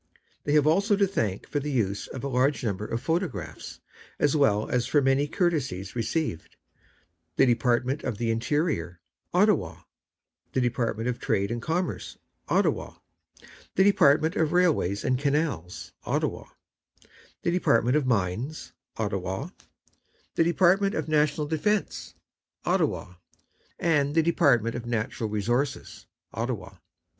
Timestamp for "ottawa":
9.31-9.83, 12.49-12.95, 16.03-16.45, 18.97-19.49, 22.65-23.17, 26.33-26.77